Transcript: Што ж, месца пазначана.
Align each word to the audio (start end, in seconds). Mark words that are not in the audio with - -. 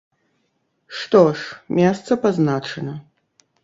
Што 1.01 1.21
ж, 1.27 1.61
месца 1.83 2.21
пазначана. 2.27 3.01